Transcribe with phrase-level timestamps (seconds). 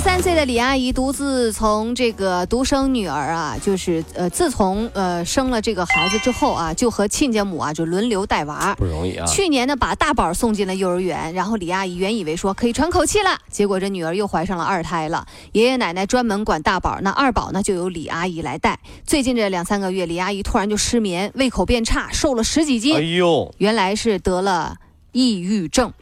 [0.00, 9.26] 三岁的李阿姨独自从这个独生女儿啊，就是呃，自从呃生了这个孩子之后啊，就和亲家母啊就轮流带娃，不容易啊。
[9.26, 15.26] 去年呢，把大宝送进了幼儿园，然后李阿姨原以为说可以喘口气了，结果这女儿又怀上了二胎了。
[15.52, 18.80] 爷爷奶奶专门管大宝，那二宝呢就由李阿姨来带。
[19.04, 22.96] 最近这两三个月，李阿姨突然就失眠，胃口变差，瘦了十几斤。
[22.96, 24.76] 哎呦，原来是得了
[25.12, 25.92] 抑郁症。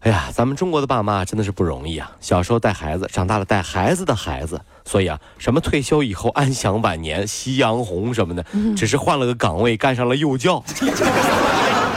[0.00, 2.10] 哎呀，咱们中国的爸妈真的是不容易啊！
[2.20, 8.42] 小时候带孩子，长大了带孩子的孩子，所以啊，什么退休以后安享晚年、夕阳红什么的，
[8.74, 10.64] 只是换了个岗位，干上了幼教。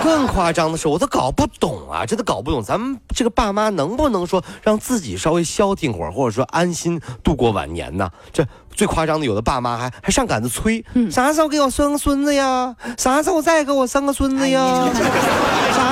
[0.00, 8.10] 更夸张的是，我都搞不懂啊，真的搞不懂，咱们这个爸妈能不能说让自己稍微消停会儿，或者说安心度过晚年呢？
[8.32, 8.46] 这。
[8.78, 12.76] 最夸张的，有的爸妈还还上赶子催，啥时候给我生个孙子呀？
[12.96, 14.88] 啥时候再给我生个孙子呀？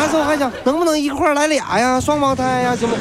[0.07, 2.01] 啥时候还想能不能一块来俩呀？
[2.01, 2.77] 双胞胎呀？
[2.77, 2.95] 行不？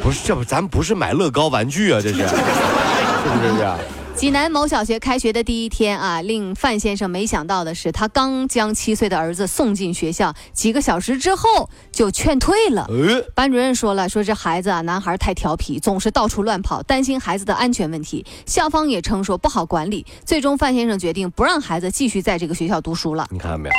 [0.00, 3.76] 不是，这不咱不是买乐高玩具啊，这是， 是不是啊？
[4.14, 12.88] 济南某小学开学的第一天啊，令范先生没想到的是，他刚将七岁的儿子送进学校，几个小时之后就劝退了。
[13.34, 18.24] 班主任说了，说这孩子啊，男孩太调皮，总是到处乱跑，担心孩子的安全问题。
[18.46, 23.26] 校方也称说不好管理，最终范先生决定不让孩子继续在这个学校读书了。
[23.32, 23.74] 你看到没有？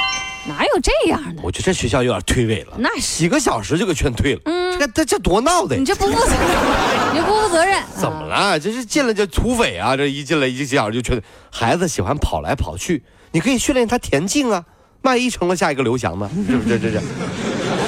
[0.48, 1.42] 哪有这样的？
[1.44, 2.78] 我觉得这学校有点推诿了。
[2.78, 4.42] 那几个小时就给劝退了。
[4.46, 5.76] 嗯，这这这多闹的！
[5.76, 6.32] 你这不负责，
[7.14, 7.84] 你不负责任。
[7.96, 8.60] 怎么了？
[8.60, 9.96] 这是进来就土匪啊！
[9.98, 11.24] 这一进来一个小时就劝退。
[11.52, 14.64] 孩子喜欢跑来跑去，你可以训练他田径啊。
[15.08, 16.30] 万一成了下一个刘翔呢？
[16.50, 16.78] 是不是？
[16.78, 17.00] 这这。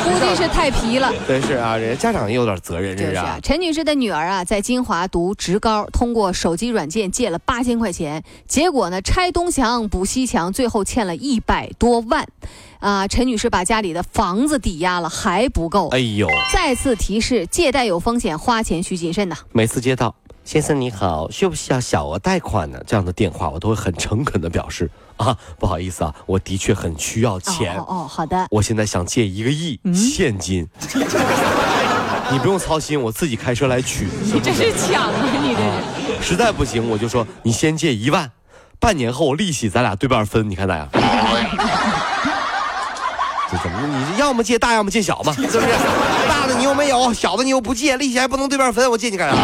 [0.02, 1.14] 估计是太皮了。
[1.28, 3.38] 对，是啊，人家家长也有点责任，是啊。
[3.44, 12.25] 陈女士的女儿啊，在金华读职高，通过手机软件借了八千块钱，结果呢，拆东墙补西墙，最后欠了一百多万。
[12.79, 15.90] 啊，陈女士把家里的房子抵押了，还不够。
[15.90, 16.29] 哎呦！
[16.53, 19.35] 再次提示：借贷有风险，花钱需谨慎呐。
[19.52, 20.16] 每次接到
[20.49, 24.89] “先生你好，需不需要小额贷款呢？”这样的电话，我都会很诚恳的表示。
[25.17, 27.77] 啊，不好意思啊，我的确很需要钱。
[27.77, 28.47] 哦哦，好的。
[28.49, 30.67] 我现在想借一个亿现金，
[32.31, 34.07] 你不用操心，我自己开车来取。
[34.23, 35.13] 你这是抢啊！
[35.39, 35.61] 你这
[36.19, 36.29] 是。
[36.29, 38.31] 实在不行，我就说你先借一万，
[38.79, 40.89] 半年后利息咱俩对半分，你看咋样？
[43.51, 43.87] 这怎么？
[44.11, 45.59] 你要么借大，要么借小嘛，是不是？
[46.27, 49.35] 大的你又没有，小的你又不借，利息还不能对半分，我借你干啥？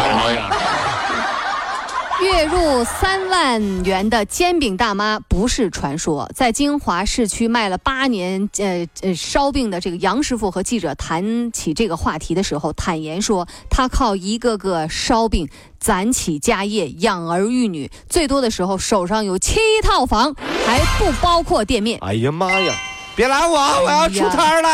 [2.22, 20.34] 月入三万元的煎饼大妈不是传说，在金华市区卖了八年呃呃烧饼的这个杨师傅和记者谈起这个话题的时候，坦言说，他靠一个个烧饼攒起家业，养儿育女，最多的时候手上有七套房，
[20.64, 21.98] 还不包括店面。
[22.00, 22.72] 哎呀妈呀！
[23.14, 24.68] 别拦我，我要出摊了。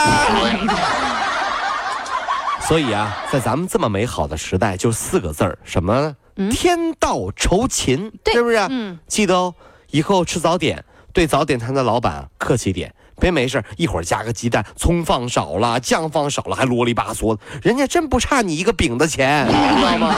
[2.69, 6.15] 所以啊，在咱们这么美好的时代，就四个字儿，什么？
[6.51, 8.57] 天道酬勤，是不是？
[8.71, 9.55] 嗯，记得哦，
[9.91, 20.17] 以后吃早点，对早点摊的老板客气点，别没事一会儿加个鸡蛋，葱放少了，酱放少了，还啰里吧嗦的，人家真不差你一个饼的钱， 知道吗？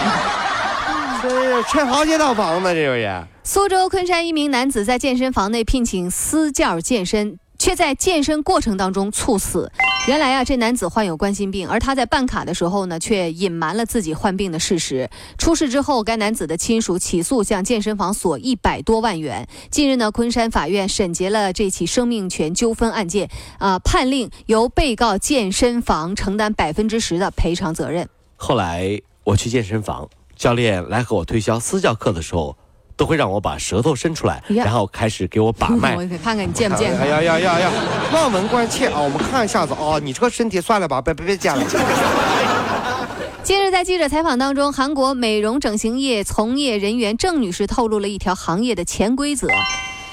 [1.23, 3.25] 这欠好几套房子，这不是？
[3.43, 7.39] 苏州昆山一名男子在健身房内聘请私教健身。
[7.65, 9.73] 却在健身过程当中猝死。
[10.07, 15.09] 原来啊，这男子患有冠心病，而他在办卡的时候呢，却隐瞒了自己患病的事实。
[15.39, 19.49] 出事之后，该男子的亲属起诉向健身房索一百多万元。
[19.71, 28.07] 近日呢，昆山法院审结了这起生命权纠纷案件，啊，判令由被告健身房承担百分之十的赔偿责任。
[28.37, 32.59] 后来我去健身房，教练来和我推销私教课的时候。
[32.97, 37.01] 都会让我把舌头伸出来，然后开始给我把脉， 我看看你健不健康。
[37.01, 37.71] 哎呀呀呀呀！
[38.13, 41.65] 望闻关切啊，我们看一下子啊，你这个身体算了吧，别别别健了。
[43.43, 49.49] 近日在记者采访当中，韩国美容整形业从业人员郑女士透露了一条行业的潜规则：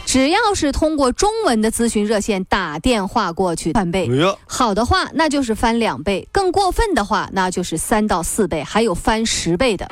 [0.05, 4.09] 只要是通过中文的咨询热线打电话过去翻倍，
[4.45, 9.89] 好的话那就是翻两倍，更过分的话那就是三到四倍，还有翻十倍的。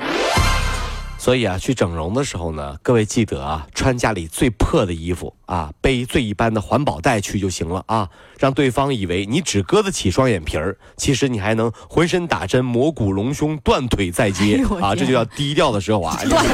[1.19, 8.07] 所以啊，去整容的时候呢，各位记得啊，穿家里最破的衣服啊，背最一般的环保袋去就行了啊，
[8.39, 16.18] 让对方以为你只割得起双眼皮儿，其实你还能浑身打针、磨骨隆胸、断腿再接啊，这就叫低调的时候啊。
[16.30, 16.45] 断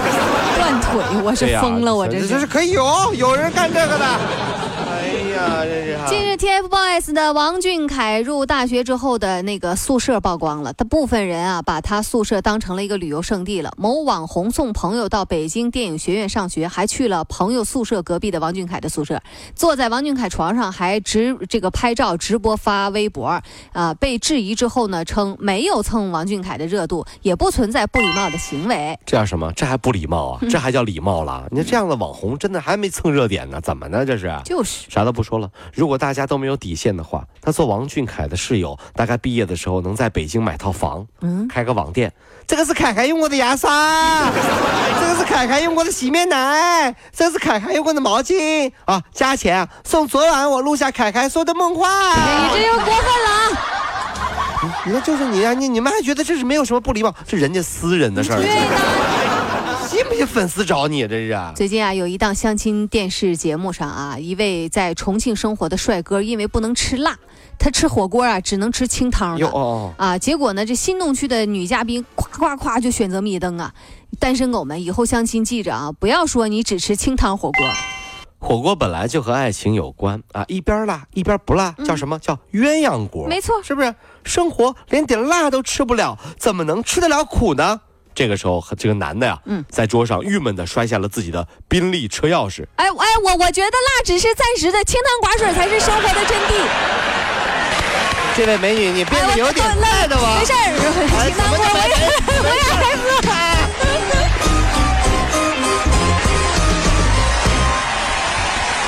[0.58, 4.06] 断腿，我是疯了，我这这是可以有有人干这个的。
[4.06, 5.95] 哎呀，这是。
[6.08, 13.74] 近日，TFBOYS 的王俊凯入大学之后的那个宿舍曝光了，他部分人啊把他宿舍当成了一个旅游胜地了。
[13.76, 19.20] 某网红送朋友到北京电影学院上学，还去了朋友宿舍隔壁的王俊凯的宿舍，
[19.56, 23.42] 坐在王俊凯床上还直这个拍照直播发微博
[23.74, 23.96] 啊。
[24.00, 28.98] 被质疑之后呢，称没有蹭王俊凯的热度，也不存在不礼貌的行为。
[29.08, 29.52] 这叫什么？
[29.54, 30.40] 这还不礼貌啊？
[30.52, 31.48] 这还叫礼貌了？
[31.50, 33.60] 你这样的网红真的还没蹭热点呢？
[33.60, 34.06] 怎么呢？
[34.06, 34.32] 这是？
[34.46, 35.50] 就是啥都不说了。
[35.74, 42.12] 如果大家都没有底线的话，他做王俊凯的室友，大概毕业的时候能在北京买套房，嗯，开个网店。
[42.48, 44.32] 这个是凯凯用过的牙刷，
[45.00, 49.02] 这个是凯凯用过的洗面奶，这是凯凯用过的毛巾啊！
[49.12, 51.88] 加钱送昨晚我录下凯凯说的梦话。
[52.54, 53.60] 你这又过分了！
[54.86, 55.54] 那就是你啊！
[55.54, 57.14] 你你们还觉得这是没有什么不礼貌？
[57.28, 58.40] 是人家私人的事儿，
[60.16, 61.06] 信不信粉丝找你？
[61.08, 61.38] 这是。
[61.56, 67.18] 最近啊，有一档相亲电视节目上啊，一位在重庆生活的帅哥，因为不能吃辣。
[67.60, 70.18] 他吃火锅啊，只能吃清汤的啊。
[70.18, 73.74] 结果呢，这新弄区的女嘉宾夸夸夸就选择灭灯啊。
[74.18, 77.68] 单身狗们以后相亲记着啊，不要说你只吃清汤火锅。
[78.40, 83.28] 火锅本来就和爱情有关啊，一边辣一边不辣，叫什么叫鸳鸯锅？
[83.28, 83.94] 没错，是不是？
[84.24, 87.82] 生活连点辣都吃不了，怎么能吃得了苦呢？
[88.16, 92.66] 这个时候，这个男的呀，嗯，在桌上郁闷的摔下了自己的宾利车钥匙。
[92.78, 92.90] 哎哎，
[93.24, 96.54] 我我觉得辣只是暂时的，清汤寡水才是生活的真谛。
[98.38, 100.38] 这位美女，你变得有点累的吧？
[100.40, 100.58] 没事儿，
[101.26, 101.96] 清汤锅我也
[102.42, 103.06] 我也还不